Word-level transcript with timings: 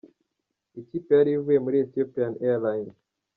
Ikipe 0.81 1.09
yari 1.19 1.31
ivuye 1.37 1.59
muri 1.65 1.77
Ethiopian 1.85 2.33
Airlines. 2.47 2.97